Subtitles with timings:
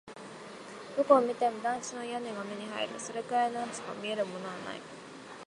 [0.97, 2.99] どこを見ても団地の屋根が目に入る。
[2.99, 4.81] それくらいしか見えるものはない。